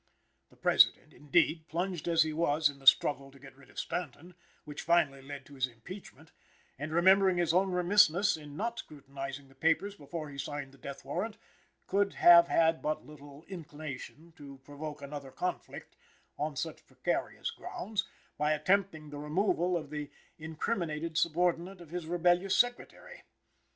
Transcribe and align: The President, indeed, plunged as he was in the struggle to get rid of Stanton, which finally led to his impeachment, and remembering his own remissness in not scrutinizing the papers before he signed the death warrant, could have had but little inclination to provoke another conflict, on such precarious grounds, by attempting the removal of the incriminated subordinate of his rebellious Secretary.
The 0.49 0.55
President, 0.55 1.13
indeed, 1.13 1.67
plunged 1.67 2.07
as 2.07 2.23
he 2.23 2.33
was 2.33 2.69
in 2.69 2.79
the 2.79 2.87
struggle 2.87 3.29
to 3.29 3.37
get 3.37 3.55
rid 3.55 3.69
of 3.69 3.77
Stanton, 3.77 4.33
which 4.65 4.81
finally 4.81 5.21
led 5.21 5.45
to 5.45 5.53
his 5.53 5.67
impeachment, 5.67 6.31
and 6.79 6.91
remembering 6.91 7.37
his 7.37 7.53
own 7.53 7.69
remissness 7.69 8.35
in 8.35 8.57
not 8.57 8.79
scrutinizing 8.79 9.47
the 9.47 9.53
papers 9.53 9.93
before 9.93 10.31
he 10.31 10.39
signed 10.39 10.71
the 10.71 10.79
death 10.79 11.05
warrant, 11.05 11.37
could 11.85 12.15
have 12.15 12.47
had 12.47 12.81
but 12.81 13.05
little 13.05 13.45
inclination 13.47 14.33
to 14.37 14.57
provoke 14.65 15.03
another 15.03 15.29
conflict, 15.29 15.95
on 16.35 16.55
such 16.55 16.87
precarious 16.87 17.51
grounds, 17.51 18.07
by 18.39 18.53
attempting 18.53 19.11
the 19.11 19.19
removal 19.19 19.77
of 19.77 19.91
the 19.91 20.09
incriminated 20.39 21.15
subordinate 21.15 21.79
of 21.79 21.91
his 21.91 22.07
rebellious 22.07 22.57
Secretary. 22.57 23.21